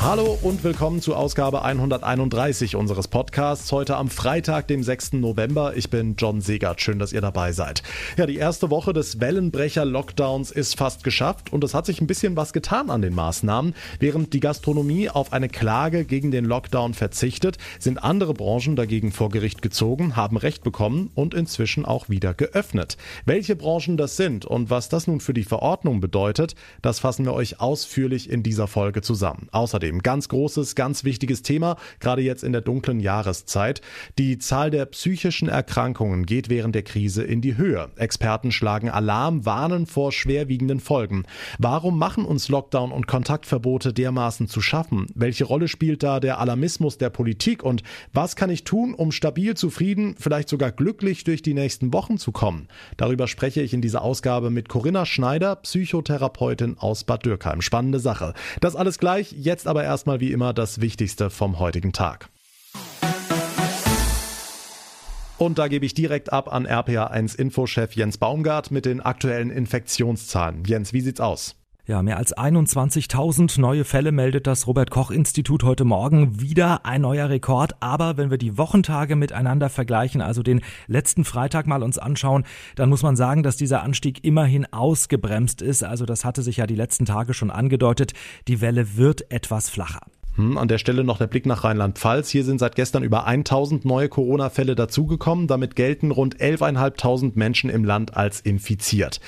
[0.00, 3.72] Hallo und willkommen zu Ausgabe 131 unseres Podcasts.
[3.72, 5.14] Heute am Freitag, dem 6.
[5.14, 5.74] November.
[5.76, 6.82] Ich bin John Segert.
[6.82, 7.82] Schön, dass ihr dabei seid.
[8.18, 12.36] Ja, die erste Woche des Wellenbrecher-Lockdowns ist fast geschafft und es hat sich ein bisschen
[12.36, 13.74] was getan an den Maßnahmen.
[13.98, 19.30] Während die Gastronomie auf eine Klage gegen den Lockdown verzichtet, sind andere Branchen dagegen vor
[19.30, 22.98] Gericht gezogen, haben Recht bekommen und inzwischen auch wieder geöffnet.
[23.24, 27.32] Welche Branchen das sind und was das nun für die Verordnung bedeutet, das fassen wir
[27.32, 29.48] euch ausführlich in dieser Folge zusammen.
[29.50, 33.80] Außerdem Außerdem ganz großes, ganz wichtiges Thema, gerade jetzt in der dunklen Jahreszeit.
[34.18, 37.90] Die Zahl der psychischen Erkrankungen geht während der Krise in die Höhe.
[37.96, 41.24] Experten schlagen Alarm, warnen vor schwerwiegenden Folgen.
[41.58, 45.06] Warum machen uns Lockdown und Kontaktverbote dermaßen zu schaffen?
[45.14, 47.82] Welche Rolle spielt da der Alarmismus der Politik und
[48.12, 52.32] was kann ich tun, um stabil, zufrieden, vielleicht sogar glücklich durch die nächsten Wochen zu
[52.32, 52.68] kommen?
[52.96, 57.62] Darüber spreche ich in dieser Ausgabe mit Corinna Schneider, Psychotherapeutin aus Bad Dürkheim.
[57.62, 58.34] Spannende Sache.
[58.60, 62.28] Das alles gleich, jetzt aber erstmal wie immer das Wichtigste vom heutigen Tag.
[65.36, 70.62] Und da gebe ich direkt ab an RPA1 Infochef Jens Baumgart mit den aktuellen Infektionszahlen.
[70.64, 71.56] Jens, wie sieht's aus?
[71.86, 76.40] Ja, mehr als 21.000 neue Fälle meldet das Robert Koch Institut heute Morgen.
[76.40, 77.74] Wieder ein neuer Rekord.
[77.80, 82.88] Aber wenn wir die Wochentage miteinander vergleichen, also den letzten Freitag mal uns anschauen, dann
[82.88, 85.84] muss man sagen, dass dieser Anstieg immerhin ausgebremst ist.
[85.84, 88.14] Also das hatte sich ja die letzten Tage schon angedeutet.
[88.48, 90.00] Die Welle wird etwas flacher.
[90.36, 92.28] Hm, an der Stelle noch der Blick nach Rheinland-Pfalz.
[92.28, 95.46] Hier sind seit gestern über 1000 neue Corona-Fälle dazugekommen.
[95.46, 99.20] Damit gelten rund 11.500 Menschen im Land als infiziert.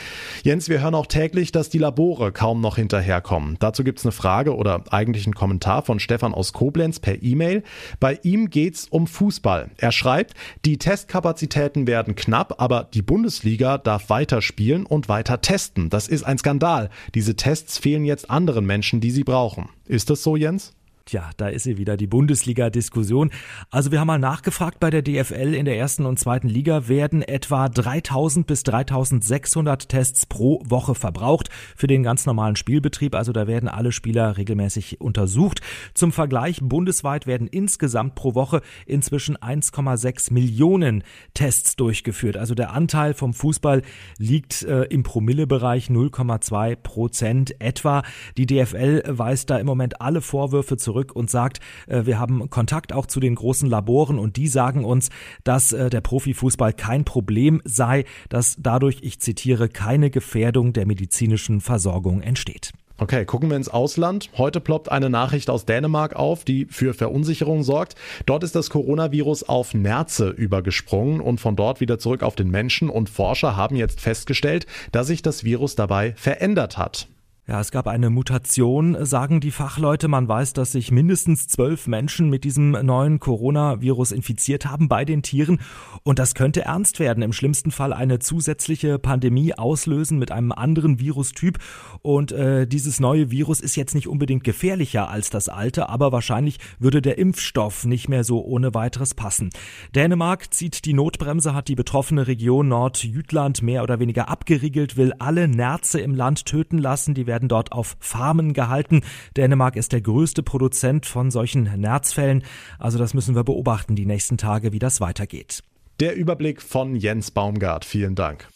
[0.42, 3.56] Jens, wir hören auch täglich, dass die Labore kaum noch hinterherkommen.
[3.60, 7.62] Dazu gibt's eine Frage oder eigentlich einen Kommentar von Stefan aus Koblenz per E-Mail.
[8.00, 9.70] Bei ihm geht's um Fußball.
[9.76, 10.34] Er schreibt,
[10.64, 15.88] die Testkapazitäten werden knapp, aber die Bundesliga darf weiter spielen und weiter testen.
[15.88, 16.90] Das ist ein Skandal.
[17.14, 19.68] Diese Tests fehlen jetzt anderen Menschen, die sie brauchen.
[19.86, 20.75] Ist das so, Jens?
[21.08, 23.30] Tja, da ist sie wieder, die Bundesliga-Diskussion.
[23.70, 27.22] Also wir haben mal nachgefragt bei der DFL in der ersten und zweiten Liga werden
[27.22, 33.14] etwa 3000 bis 3600 Tests pro Woche verbraucht für den ganz normalen Spielbetrieb.
[33.14, 35.60] Also da werden alle Spieler regelmäßig untersucht.
[35.94, 42.36] Zum Vergleich, bundesweit werden insgesamt pro Woche inzwischen 1,6 Millionen Tests durchgeführt.
[42.36, 43.82] Also der Anteil vom Fußball
[44.18, 48.02] liegt äh, im Promillebereich 0,2 Prozent etwa.
[48.36, 52.48] Die DFL weist da im Moment alle Vorwürfe zurück zurück und sagt, äh, wir haben
[52.48, 55.10] Kontakt auch zu den großen Laboren und die sagen uns,
[55.44, 61.60] dass äh, der Profifußball kein Problem sei, dass dadurch, ich zitiere, keine Gefährdung der medizinischen
[61.60, 62.72] Versorgung entsteht.
[62.98, 64.30] Okay, gucken wir ins Ausland.
[64.38, 67.94] Heute ploppt eine Nachricht aus Dänemark auf, die für Verunsicherung sorgt.
[68.24, 72.88] Dort ist das Coronavirus auf Nerze übergesprungen und von dort wieder zurück auf den Menschen
[72.88, 77.08] und Forscher haben jetzt festgestellt, dass sich das Virus dabei verändert hat.
[77.48, 80.08] Ja, es gab eine Mutation, sagen die Fachleute.
[80.08, 85.22] Man weiß, dass sich mindestens zwölf Menschen mit diesem neuen Coronavirus infiziert haben bei den
[85.22, 85.60] Tieren.
[86.02, 87.22] Und das könnte ernst werden.
[87.22, 91.60] Im schlimmsten Fall eine zusätzliche Pandemie auslösen mit einem anderen Virustyp.
[92.02, 96.58] Und äh, dieses neue Virus ist jetzt nicht unbedingt gefährlicher als das alte, aber wahrscheinlich
[96.80, 99.50] würde der Impfstoff nicht mehr so ohne weiteres passen.
[99.94, 105.46] Dänemark zieht die Notbremse, hat die betroffene Region Nordjütland mehr oder weniger abgeriegelt, will alle
[105.46, 107.14] Nerze im Land töten lassen.
[107.14, 109.02] Die werden dort auf Farmen gehalten.
[109.36, 112.42] Dänemark ist der größte Produzent von solchen Nerzfällen.
[112.78, 115.62] Also das müssen wir beobachten die nächsten Tage, wie das weitergeht.
[116.00, 117.84] Der Überblick von Jens Baumgart.
[117.84, 118.48] Vielen Dank.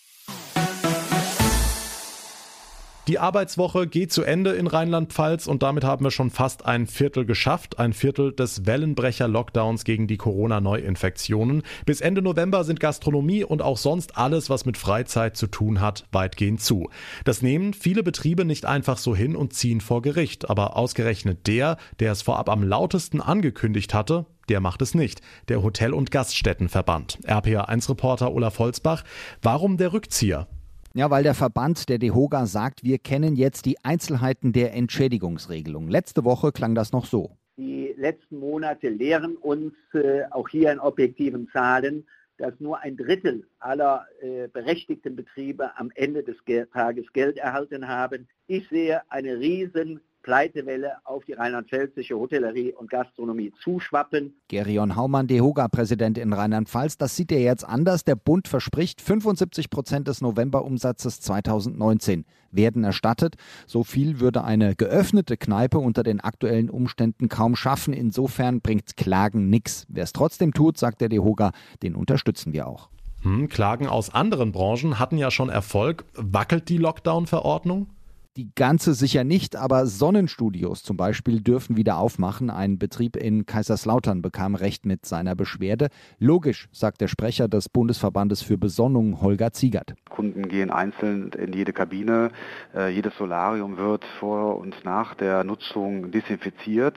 [3.08, 7.24] Die Arbeitswoche geht zu Ende in Rheinland-Pfalz und damit haben wir schon fast ein Viertel
[7.24, 7.78] geschafft.
[7.78, 11.62] Ein Viertel des Wellenbrecher-Lockdowns gegen die Corona-Neuinfektionen.
[11.86, 16.06] Bis Ende November sind Gastronomie und auch sonst alles, was mit Freizeit zu tun hat,
[16.12, 16.90] weitgehend zu.
[17.24, 20.50] Das nehmen viele Betriebe nicht einfach so hin und ziehen vor Gericht.
[20.50, 25.22] Aber ausgerechnet der, der es vorab am lautesten angekündigt hatte, der macht es nicht.
[25.48, 27.18] Der Hotel- und Gaststättenverband.
[27.26, 29.04] RPA1-Reporter Olaf Holzbach.
[29.40, 30.46] Warum der Rückzieher?
[30.92, 35.88] Ja, weil der Verband der DEHOGA sagt, wir kennen jetzt die Einzelheiten der Entschädigungsregelung.
[35.88, 37.36] Letzte Woche klang das noch so.
[37.56, 42.06] Die letzten Monate lehren uns äh, auch hier in objektiven Zahlen,
[42.38, 46.36] dass nur ein Drittel aller äh, berechtigten Betriebe am Ende des
[46.72, 48.26] Tages Geld erhalten haben.
[48.48, 54.34] Ich sehe eine riesen Pleitewelle auf die rheinland-pfälzische Hotellerie und Gastronomie zuschwappen.
[54.48, 58.04] Gerion Haumann, DEHOGA-Präsident in Rheinland-Pfalz, das sieht er jetzt anders.
[58.04, 63.36] Der Bund verspricht, 75 Prozent des Novemberumsatzes 2019 werden erstattet.
[63.66, 67.94] So viel würde eine geöffnete Kneipe unter den aktuellen Umständen kaum schaffen.
[67.94, 69.86] Insofern bringt Klagen nichts.
[69.88, 71.52] Wer es trotzdem tut, sagt der DEHOGA,
[71.82, 72.88] den unterstützen wir auch.
[73.22, 76.04] Hm, Klagen aus anderen Branchen hatten ja schon Erfolg.
[76.14, 77.88] Wackelt die Lockdown-Verordnung?
[78.36, 82.48] Die ganze sicher nicht, aber Sonnenstudios zum Beispiel dürfen wieder aufmachen.
[82.48, 85.88] Ein Betrieb in Kaiserslautern bekam Recht mit seiner Beschwerde.
[86.20, 89.94] Logisch, sagt der Sprecher des Bundesverbandes für Besonnung, Holger Ziegert.
[90.08, 92.30] Kunden gehen einzeln in jede Kabine.
[92.72, 96.96] Äh, jedes Solarium wird vor und nach der Nutzung desinfiziert.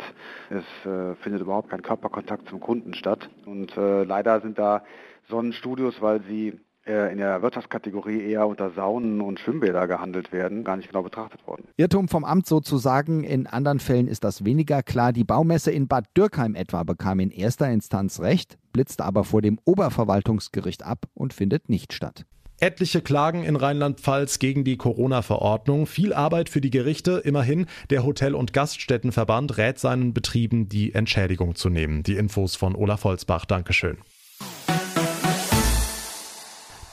[0.51, 3.27] Es äh, findet überhaupt kein Körperkontakt zum Kunden statt.
[3.47, 4.83] Und äh, leider sind da
[5.29, 10.89] Sonnenstudios, weil sie in der Wirtschaftskategorie eher unter Saunen und Schwimmbäder gehandelt werden, gar nicht
[10.89, 11.63] genau betrachtet worden.
[11.77, 13.24] Irrtum vom Amt sozusagen.
[13.24, 15.13] In anderen Fällen ist das weniger klar.
[15.13, 19.59] Die Baumesse in Bad Dürkheim etwa bekam in erster Instanz Recht, blitzt aber vor dem
[19.63, 22.25] Oberverwaltungsgericht ab und findet nicht statt.
[22.59, 25.86] Etliche Klagen in Rheinland-Pfalz gegen die Corona-Verordnung.
[25.86, 27.21] Viel Arbeit für die Gerichte.
[27.24, 32.03] Immerhin, der Hotel- und Gaststättenverband rät seinen Betrieben, die Entschädigung zu nehmen.
[32.03, 33.45] Die Infos von Olaf Holzbach.
[33.45, 33.97] Dankeschön.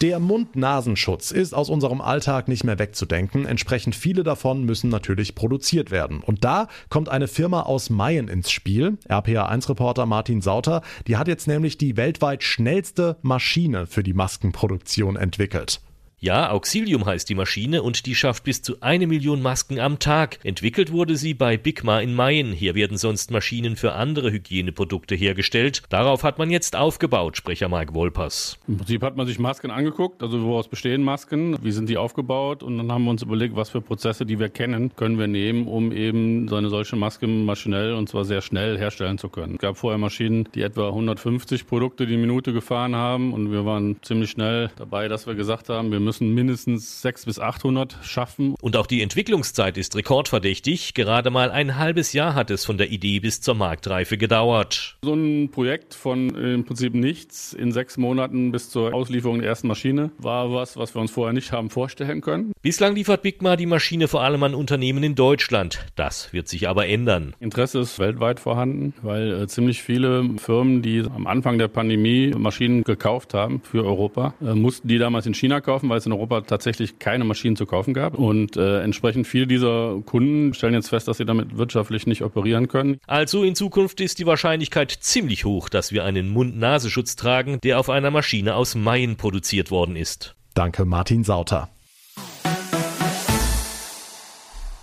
[0.01, 3.45] Der Mund-Nasenschutz ist aus unserem Alltag nicht mehr wegzudenken.
[3.45, 6.23] Entsprechend viele davon müssen natürlich produziert werden.
[6.23, 8.97] Und da kommt eine Firma aus Mayen ins Spiel.
[9.11, 15.83] RPA1-Reporter Martin Sauter, die hat jetzt nämlich die weltweit schnellste Maschine für die Maskenproduktion entwickelt.
[16.23, 20.39] Ja, Auxilium heißt die Maschine und die schafft bis zu eine Million Masken am Tag.
[20.45, 22.53] Entwickelt wurde sie bei Bigma in Mayen.
[22.53, 25.83] Hier werden sonst Maschinen für andere Hygieneprodukte hergestellt.
[25.89, 28.59] Darauf hat man jetzt aufgebaut, Sprecher Mike Wolpers.
[28.69, 32.63] Im Prinzip hat man sich Masken angeguckt, also woraus bestehen Masken, wie sind die aufgebaut
[32.63, 35.69] und dann haben wir uns überlegt, was für Prozesse, die wir kennen, können wir nehmen,
[35.69, 39.55] um eben so eine solche Maske maschinell und zwar sehr schnell herstellen zu können.
[39.55, 43.97] Es gab vorher Maschinen, die etwa 150 Produkte die Minute gefahren haben und wir waren
[44.03, 48.57] ziemlich schnell dabei, dass wir gesagt haben, wir müssen müssen mindestens 600 bis 800 schaffen.
[48.61, 50.95] Und auch die Entwicklungszeit ist rekordverdächtig.
[50.95, 54.97] Gerade mal ein halbes Jahr hat es von der Idee bis zur Marktreife gedauert.
[55.05, 59.69] So ein Projekt von im Prinzip nichts in sechs Monaten bis zur Auslieferung der ersten
[59.69, 62.51] Maschine war was, was wir uns vorher nicht haben vorstellen können.
[62.63, 65.87] Bislang liefert Bigma die Maschine vor allem an Unternehmen in Deutschland.
[65.95, 67.37] Das wird sich aber ändern.
[67.39, 72.83] Interesse ist weltweit vorhanden, weil äh, ziemlich viele Firmen, die am Anfang der Pandemie Maschinen
[72.83, 76.41] gekauft haben für Europa, äh, mussten die damals in China kaufen, weil es in Europa
[76.43, 78.15] tatsächlich keine Maschinen zu kaufen gab.
[78.15, 82.69] Und äh, entsprechend viele dieser Kunden stellen jetzt fest, dass sie damit wirtschaftlich nicht operieren
[82.69, 82.99] können.
[83.07, 87.89] Also in Zukunft ist die Wahrscheinlichkeit ziemlich hoch, dass wir einen Mund-Nasenschutz tragen, der auf
[87.89, 90.35] einer Maschine aus Mayen produziert worden ist.
[90.55, 91.69] Danke, Martin Sauter.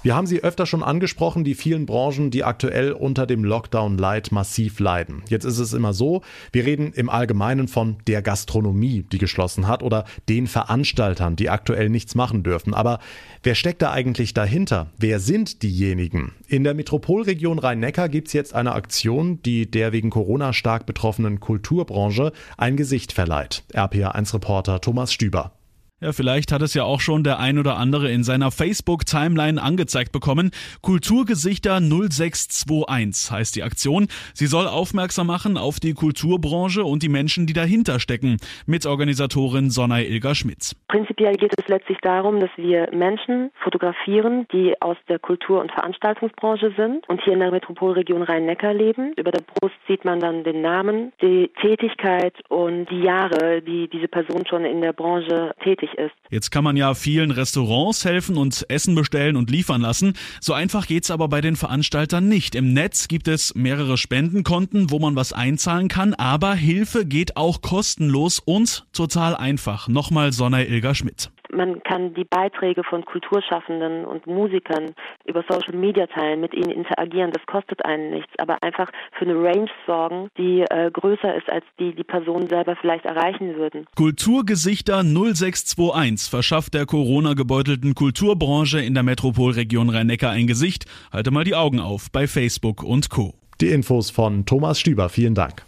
[0.07, 4.31] Wir haben sie öfter schon angesprochen, die vielen Branchen, die aktuell unter dem Lockdown Light
[4.31, 5.21] massiv leiden.
[5.27, 6.21] Jetzt ist es immer so,
[6.53, 11.89] wir reden im Allgemeinen von der Gastronomie, die geschlossen hat, oder den Veranstaltern, die aktuell
[11.89, 12.73] nichts machen dürfen.
[12.73, 12.99] Aber
[13.43, 14.91] wer steckt da eigentlich dahinter?
[14.97, 16.31] Wer sind diejenigen?
[16.47, 21.41] In der Metropolregion Rhein-Neckar gibt es jetzt eine Aktion, die der wegen Corona stark betroffenen
[21.41, 23.65] Kulturbranche ein Gesicht verleiht.
[23.73, 25.56] RPA1-Reporter Thomas Stüber.
[25.99, 30.11] Ja, vielleicht hat es ja auch schon der ein oder andere in seiner Facebook-Timeline angezeigt
[30.11, 30.51] bekommen.
[30.83, 34.05] Kulturgesichter 0621 heißt die Aktion.
[34.35, 38.37] Sie soll aufmerksam machen auf die Kulturbranche und die Menschen, die dahinter stecken.
[38.67, 40.75] Mitorganisatorin Sonay Ilga Schmitz.
[40.87, 46.75] Prinzipiell geht es letztlich darum, dass wir Menschen fotografieren, die aus der Kultur- und Veranstaltungsbranche
[46.77, 49.13] sind und hier in der Metropolregion Rhein-Neckar leben.
[49.17, 54.07] Über der Brust sieht man dann den Namen, die Tätigkeit und die Jahre, die diese
[54.07, 56.13] Person schon in der Branche tätig wichtig ist.
[56.29, 60.13] Jetzt kann man ja vielen Restaurants helfen und Essen bestellen und liefern lassen.
[60.41, 62.55] So einfach geht's aber bei den Veranstaltern nicht.
[62.55, 67.61] Im Netz gibt es mehrere Spendenkonten, wo man was einzahlen kann, aber Hilfe geht auch
[67.61, 69.87] kostenlos und total einfach.
[69.87, 71.31] Nochmal Sonne Ilga Schmidt.
[71.51, 74.93] Man kann die Beiträge von Kulturschaffenden und Musikern
[75.25, 77.31] über Social Media teilen, mit ihnen interagieren.
[77.31, 81.65] Das kostet einen nichts, aber einfach für eine Range sorgen, die äh, größer ist, als
[81.79, 83.85] die die Personen selber vielleicht erreichen würden.
[83.95, 90.85] Kulturgesichter 0621 verschafft der Corona-gebeutelten Kulturbranche in der Metropolregion Rhein-Neckar ein Gesicht.
[91.11, 93.33] Halte mal die Augen auf bei Facebook und Co.
[93.61, 95.09] Die Infos von Thomas Stüber.
[95.09, 95.65] Vielen Dank.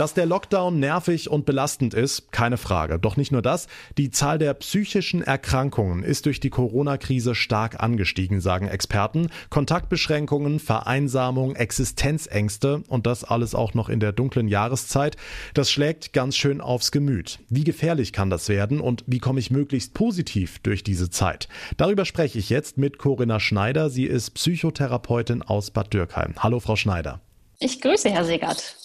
[0.00, 2.98] Dass der Lockdown nervig und belastend ist, keine Frage.
[2.98, 3.66] Doch nicht nur das,
[3.98, 9.28] die Zahl der psychischen Erkrankungen ist durch die Corona-Krise stark angestiegen, sagen Experten.
[9.50, 15.18] Kontaktbeschränkungen, Vereinsamung, Existenzängste und das alles auch noch in der dunklen Jahreszeit,
[15.52, 17.38] das schlägt ganz schön aufs Gemüt.
[17.50, 21.46] Wie gefährlich kann das werden und wie komme ich möglichst positiv durch diese Zeit?
[21.76, 23.90] Darüber spreche ich jetzt mit Corinna Schneider.
[23.90, 26.36] Sie ist Psychotherapeutin aus Bad Dürkheim.
[26.38, 27.20] Hallo, Frau Schneider.
[27.58, 28.79] Ich grüße Herr Segert.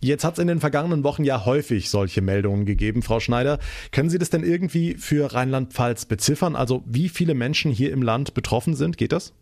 [0.00, 3.58] Jetzt hat es in den vergangenen Wochen ja häufig solche Meldungen gegeben, Frau Schneider.
[3.92, 6.54] Können Sie das denn irgendwie für Rheinland-Pfalz beziffern?
[6.54, 8.98] Also wie viele Menschen hier im Land betroffen sind?
[8.98, 9.32] Geht das?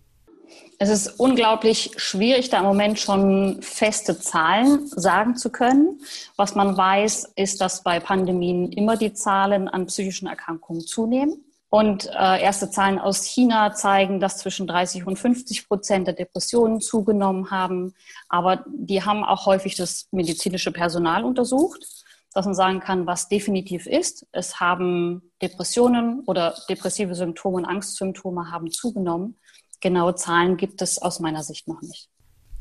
[0.79, 6.01] Es ist unglaublich schwierig, da im Moment schon feste Zahlen sagen zu können.
[6.37, 11.44] Was man weiß, ist, dass bei Pandemien immer die Zahlen an psychischen Erkrankungen zunehmen.
[11.75, 16.81] Und äh, erste Zahlen aus China zeigen, dass zwischen 30 und 50 Prozent der Depressionen
[16.81, 17.95] zugenommen haben.
[18.29, 21.85] Aber die haben auch häufig das medizinische Personal untersucht,
[22.33, 24.25] dass man sagen kann, was definitiv ist.
[24.31, 29.41] Es haben Depressionen oder depressive Symptome und Angstsymptome haben zugenommen.
[29.81, 32.09] Genaue Zahlen gibt es aus meiner Sicht noch nicht.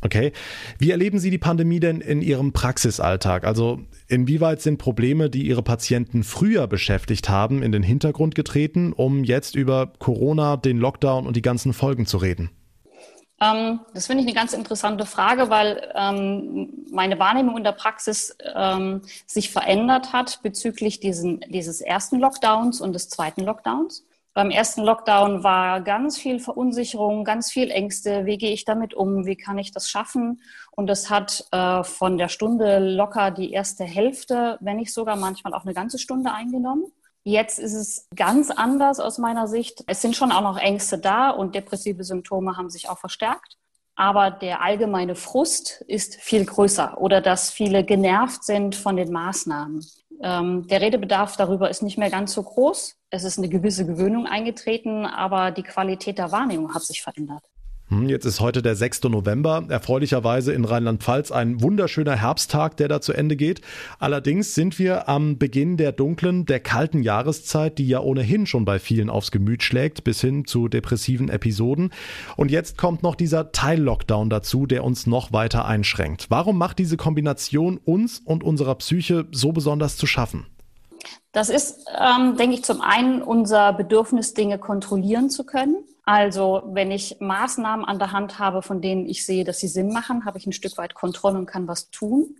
[0.03, 0.33] Okay.
[0.77, 3.45] Wie erleben Sie die Pandemie denn in Ihrem Praxisalltag?
[3.45, 3.79] Also
[4.09, 9.55] inwieweit sind Probleme, die Ihre Patienten früher beschäftigt haben, in den Hintergrund getreten, um jetzt
[9.55, 12.49] über Corona, den Lockdown und die ganzen Folgen zu reden?
[13.39, 18.35] Ähm, das finde ich eine ganz interessante Frage, weil ähm, meine Wahrnehmung in der Praxis
[18.55, 24.05] ähm, sich verändert hat bezüglich diesen, dieses ersten Lockdowns und des zweiten Lockdowns.
[24.33, 28.25] Beim ersten Lockdown war ganz viel Verunsicherung, ganz viel Ängste.
[28.25, 29.27] Wie gehe ich damit um?
[29.27, 30.41] Wie kann ich das schaffen?
[30.71, 35.53] Und das hat äh, von der Stunde locker die erste Hälfte, wenn nicht sogar manchmal
[35.53, 36.85] auch eine ganze Stunde eingenommen.
[37.23, 39.83] Jetzt ist es ganz anders aus meiner Sicht.
[39.85, 43.57] Es sind schon auch noch Ängste da und depressive Symptome haben sich auch verstärkt.
[43.95, 49.85] Aber der allgemeine Frust ist viel größer oder dass viele genervt sind von den Maßnahmen.
[50.21, 52.97] Ähm, der Redebedarf darüber ist nicht mehr ganz so groß.
[53.09, 57.43] Es ist eine gewisse Gewöhnung eingetreten, aber die Qualität der Wahrnehmung hat sich verändert.
[57.93, 59.03] Hm, jetzt ist heute der 6.
[59.03, 59.65] November.
[59.69, 63.61] Erfreulicherweise in Rheinland-Pfalz ein wunderschöner Herbsttag, der da zu Ende geht.
[63.99, 68.79] Allerdings sind wir am Beginn der dunklen, der kalten Jahreszeit, die ja ohnehin schon bei
[68.79, 71.91] vielen aufs Gemüt schlägt, bis hin zu depressiven Episoden.
[72.35, 76.27] Und jetzt kommt noch dieser Teil-Lockdown dazu, der uns noch weiter einschränkt.
[76.29, 80.47] Warum macht diese Kombination uns und unserer Psyche so besonders zu schaffen?
[81.33, 85.83] Das ist, ähm, denke ich, zum einen unser Bedürfnis, Dinge kontrollieren zu können.
[86.05, 89.91] Also wenn ich Maßnahmen an der Hand habe, von denen ich sehe, dass sie Sinn
[89.91, 92.35] machen, habe ich ein Stück weit Kontrolle und kann was tun.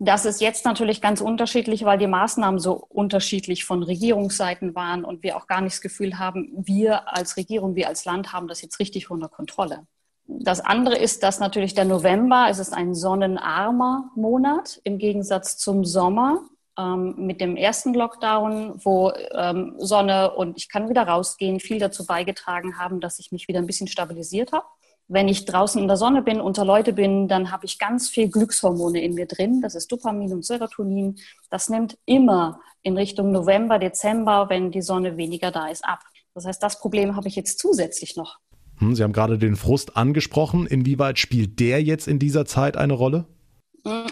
[0.00, 5.22] Das ist jetzt natürlich ganz unterschiedlich, weil die Maßnahmen so unterschiedlich von Regierungsseiten waren und
[5.22, 8.62] wir auch gar nicht das Gefühl haben, wir als Regierung, wir als Land haben das
[8.62, 9.86] jetzt richtig unter Kontrolle.
[10.26, 15.84] Das andere ist, dass natürlich der November, es ist ein sonnenarmer Monat im Gegensatz zum
[15.84, 16.42] Sommer
[16.78, 22.06] ähm, mit dem ersten Lockdown, wo ähm, Sonne und ich kann wieder rausgehen, viel dazu
[22.06, 24.66] beigetragen haben, dass ich mich wieder ein bisschen stabilisiert habe.
[25.08, 28.28] Wenn ich draußen in der Sonne bin, unter Leute bin, dann habe ich ganz viel
[28.28, 29.62] Glückshormone in mir drin.
[29.62, 31.16] Das ist Dopamin und Serotonin.
[31.50, 36.00] Das nimmt immer in Richtung November, Dezember, wenn die Sonne weniger da ist, ab.
[36.34, 38.38] Das heißt, das Problem habe ich jetzt zusätzlich noch.
[38.76, 40.66] Hm, Sie haben gerade den Frust angesprochen.
[40.66, 43.26] Inwieweit spielt der jetzt in dieser Zeit eine Rolle?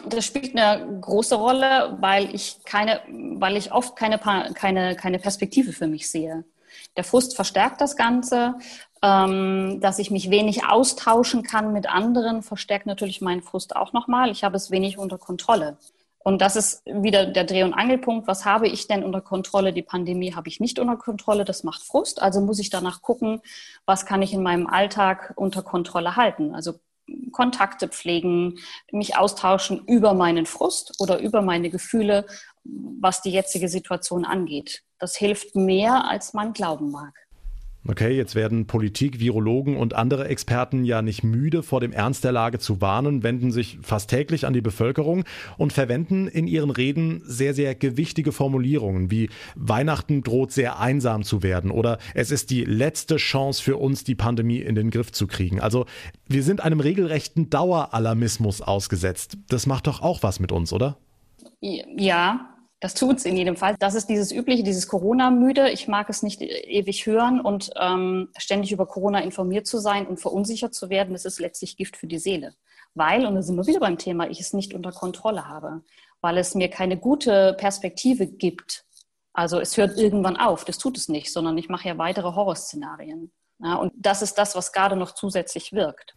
[0.08, 5.72] Das spielt eine große Rolle, weil ich keine, weil ich oft keine, keine, keine Perspektive
[5.72, 6.44] für mich sehe.
[6.96, 8.56] Der Frust verstärkt das Ganze.
[9.02, 14.30] Ähm, dass ich mich wenig austauschen kann mit anderen, verstärkt natürlich meinen Frust auch nochmal.
[14.30, 15.76] Ich habe es wenig unter Kontrolle.
[16.26, 18.26] Und das ist wieder der Dreh- und Angelpunkt.
[18.26, 19.72] Was habe ich denn unter Kontrolle?
[19.72, 21.44] Die Pandemie habe ich nicht unter Kontrolle.
[21.44, 22.20] Das macht Frust.
[22.20, 23.42] Also muss ich danach gucken,
[23.84, 26.52] was kann ich in meinem Alltag unter Kontrolle halten?
[26.52, 26.80] Also
[27.32, 28.58] Kontakte pflegen,
[28.90, 32.26] mich austauschen über meinen Frust oder über meine Gefühle,
[32.64, 34.82] was die jetzige Situation angeht.
[34.98, 37.25] Das hilft mehr, als man glauben mag.
[37.88, 42.32] Okay, jetzt werden Politik, Virologen und andere Experten ja nicht müde, vor dem Ernst der
[42.32, 45.24] Lage zu warnen, wenden sich fast täglich an die Bevölkerung
[45.56, 51.42] und verwenden in ihren Reden sehr, sehr gewichtige Formulierungen wie Weihnachten droht sehr einsam zu
[51.42, 55.26] werden oder es ist die letzte Chance für uns, die Pandemie in den Griff zu
[55.26, 55.60] kriegen.
[55.60, 55.86] Also
[56.26, 59.38] wir sind einem regelrechten Daueralarmismus ausgesetzt.
[59.48, 60.96] Das macht doch auch was mit uns, oder?
[61.60, 63.74] Ja, das tut's in jedem Fall.
[63.78, 65.70] Das ist dieses übliche, dieses Corona-müde.
[65.70, 70.20] Ich mag es nicht ewig hören und ähm, ständig über Corona informiert zu sein und
[70.20, 71.14] verunsichert zu werden.
[71.14, 72.54] Das ist letztlich Gift für die Seele.
[72.94, 75.82] Weil, und da sind wir wieder beim Thema, ich es nicht unter Kontrolle habe.
[76.20, 78.84] Weil es mir keine gute Perspektive gibt.
[79.32, 80.64] Also es hört irgendwann auf.
[80.64, 83.32] Das tut es nicht, sondern ich mache ja weitere Horrorszenarien.
[83.58, 86.14] Ja, und das ist das, was gerade noch zusätzlich wirkt.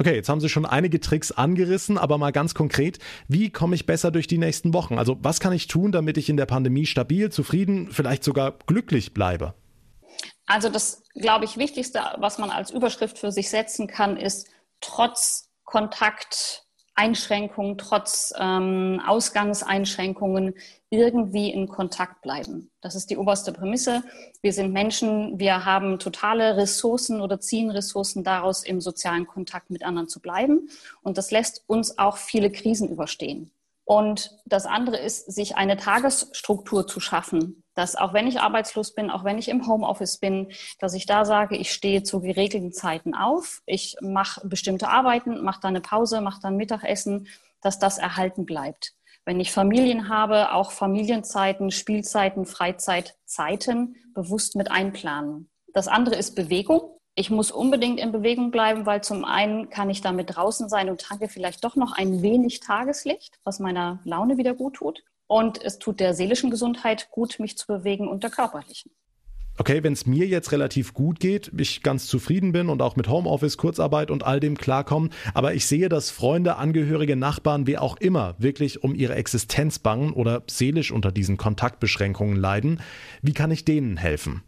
[0.00, 3.84] Okay, jetzt haben Sie schon einige Tricks angerissen, aber mal ganz konkret, wie komme ich
[3.84, 4.98] besser durch die nächsten Wochen?
[4.98, 9.12] Also was kann ich tun, damit ich in der Pandemie stabil, zufrieden, vielleicht sogar glücklich
[9.12, 9.52] bleibe?
[10.46, 14.48] Also das, glaube ich, Wichtigste, was man als Überschrift für sich setzen kann, ist
[14.80, 16.64] trotz Kontakt
[17.00, 20.54] Einschränkungen, trotz ähm, Ausgangseinschränkungen
[20.90, 22.70] irgendwie in Kontakt bleiben.
[22.82, 24.02] Das ist die oberste Prämisse.
[24.42, 29.82] Wir sind Menschen, wir haben totale Ressourcen oder ziehen Ressourcen daraus, im sozialen Kontakt mit
[29.82, 30.68] anderen zu bleiben.
[31.00, 33.50] Und das lässt uns auch viele Krisen überstehen.
[33.84, 39.10] Und das andere ist, sich eine Tagesstruktur zu schaffen, dass auch wenn ich arbeitslos bin,
[39.10, 43.14] auch wenn ich im Homeoffice bin, dass ich da sage, ich stehe zu geregelten Zeiten
[43.14, 47.26] auf, ich mache bestimmte Arbeiten, mache dann eine Pause, mache dann Mittagessen,
[47.62, 48.92] dass das erhalten bleibt.
[49.24, 55.48] wenn ich Familien habe, auch Familienzeiten, Spielzeiten, Freizeitzeiten bewusst mit einplanen.
[55.72, 56.98] Das andere ist Bewegung.
[57.14, 61.00] Ich muss unbedingt in Bewegung bleiben, weil zum einen kann ich damit draußen sein und
[61.00, 65.02] tanke vielleicht doch noch ein wenig Tageslicht, was meiner Laune wieder gut tut.
[65.30, 68.90] Und es tut der seelischen Gesundheit gut, mich zu bewegen und der körperlichen
[69.58, 73.08] okay, wenn es mir jetzt relativ gut geht, ich ganz zufrieden bin und auch mit
[73.08, 77.98] Homeoffice, Kurzarbeit und all dem klarkommen, aber ich sehe, dass Freunde, Angehörige, Nachbarn, wie auch
[77.98, 82.80] immer, wirklich um ihre Existenz bangen oder seelisch unter diesen Kontaktbeschränkungen leiden.
[83.20, 84.42] Wie kann ich denen helfen?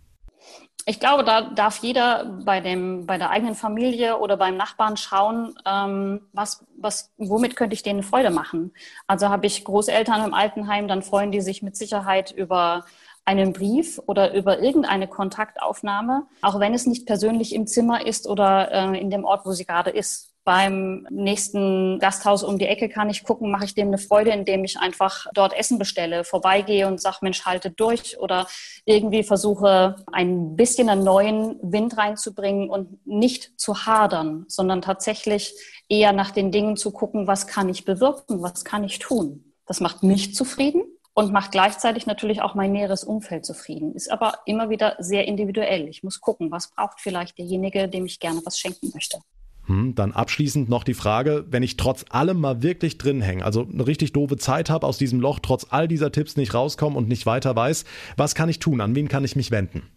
[0.84, 5.54] Ich glaube, da darf jeder bei, dem, bei der eigenen Familie oder beim Nachbarn schauen,
[5.64, 8.72] ähm, was, was, womit könnte ich denen Freude machen.
[9.06, 12.84] Also habe ich Großeltern im Altenheim, dann freuen die sich mit Sicherheit über
[13.24, 18.72] einen Brief oder über irgendeine Kontaktaufnahme, auch wenn es nicht persönlich im Zimmer ist oder
[18.72, 20.31] äh, in dem Ort, wo sie gerade ist.
[20.44, 24.64] Beim nächsten Gasthaus um die Ecke kann ich gucken, mache ich dem eine Freude, indem
[24.64, 28.48] ich einfach dort Essen bestelle, vorbeigehe und sage, Mensch, haltet durch oder
[28.84, 35.54] irgendwie versuche, ein bisschen einen neuen Wind reinzubringen und nicht zu hadern, sondern tatsächlich
[35.88, 39.52] eher nach den Dingen zu gucken, was kann ich bewirken, was kann ich tun.
[39.66, 40.82] Das macht mich zufrieden
[41.14, 43.94] und macht gleichzeitig natürlich auch mein näheres Umfeld zufrieden.
[43.94, 45.88] Ist aber immer wieder sehr individuell.
[45.88, 49.18] Ich muss gucken, was braucht vielleicht derjenige, dem ich gerne was schenken möchte.
[49.66, 53.62] Hm, dann abschließend noch die Frage, wenn ich trotz allem mal wirklich drin hänge, also
[53.62, 57.08] eine richtig doofe Zeit habe, aus diesem Loch trotz all dieser Tipps nicht rauskomme und
[57.08, 57.84] nicht weiter weiß,
[58.16, 58.80] was kann ich tun?
[58.80, 59.88] An wen kann ich mich wenden?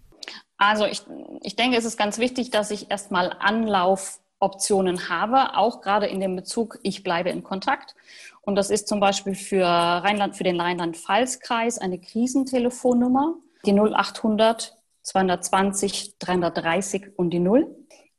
[0.58, 1.02] Also ich,
[1.42, 6.36] ich denke, es ist ganz wichtig, dass ich erstmal Anlaufoptionen habe, auch gerade in dem
[6.36, 7.96] Bezug, ich bleibe in Kontakt.
[8.42, 13.34] Und das ist zum Beispiel für, Rheinland, für den Rheinland-Pfalz-Kreis eine Krisentelefonnummer,
[13.66, 17.68] die 0800 220 330 und die 0.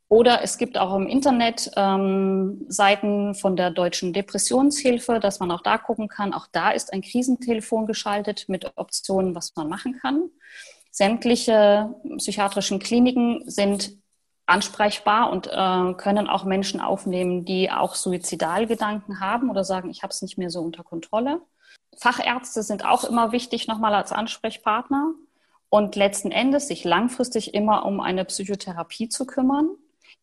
[0.09, 5.63] Oder es gibt auch im Internet ähm, Seiten von der Deutschen Depressionshilfe, dass man auch
[5.63, 6.33] da gucken kann.
[6.33, 10.31] Auch da ist ein Krisentelefon geschaltet mit Optionen, was man machen kann.
[10.93, 13.99] Sämtliche psychiatrischen Kliniken sind
[14.47, 20.13] ansprechbar und äh, können auch Menschen aufnehmen, die auch Suizidalgedanken haben oder sagen, ich habe
[20.13, 21.41] es nicht mehr so unter Kontrolle.
[21.99, 25.15] Fachärzte sind auch immer wichtig nochmal als Ansprechpartner
[25.69, 29.69] und letzten Endes sich langfristig immer um eine Psychotherapie zu kümmern.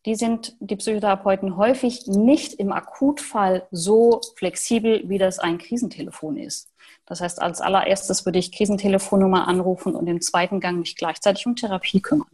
[0.06, 6.70] Die sind die Psychotherapeuten häufig nicht im Akutfall so flexibel, wie das ein Krisentelefon ist.
[7.06, 11.56] Das heißt, als allererstes würde ich Krisentelefonnummer anrufen und im zweiten Gang mich gleichzeitig um
[11.56, 12.28] Therapie kümmern.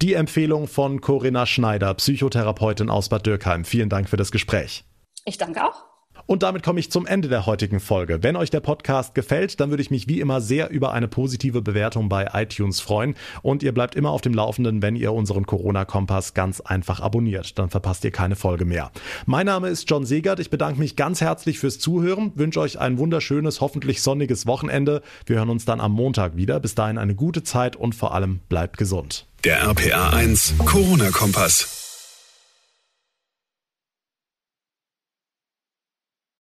[0.00, 3.64] Die Empfehlung von Corinna Schneider, Psychotherapeutin aus Bad Dürkheim.
[3.64, 4.84] Vielen Dank für das Gespräch.
[5.24, 5.91] Ich danke auch.
[6.26, 8.22] Und damit komme ich zum Ende der heutigen Folge.
[8.22, 11.62] Wenn euch der Podcast gefällt, dann würde ich mich wie immer sehr über eine positive
[11.62, 13.14] Bewertung bei iTunes freuen.
[13.42, 17.58] Und ihr bleibt immer auf dem Laufenden, wenn ihr unseren Corona-Kompass ganz einfach abonniert.
[17.58, 18.90] Dann verpasst ihr keine Folge mehr.
[19.26, 20.40] Mein Name ist John Segert.
[20.40, 25.02] Ich bedanke mich ganz herzlich fürs Zuhören, wünsche euch ein wunderschönes, hoffentlich sonniges Wochenende.
[25.26, 26.60] Wir hören uns dann am Montag wieder.
[26.60, 29.26] Bis dahin eine gute Zeit und vor allem bleibt gesund.
[29.44, 31.81] Der RPA 1 Corona-Kompass.